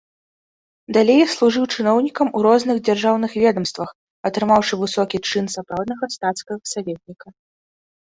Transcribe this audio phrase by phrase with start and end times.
[0.95, 3.89] Далей служыў чыноўнікам у розных дзяржаўных ведамствах,
[4.33, 7.27] атрымаўшы высокі чын сапраўднага стацкага саветніка.